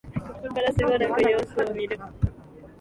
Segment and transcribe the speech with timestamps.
[0.41, 1.99] ここからしばらく様子を見る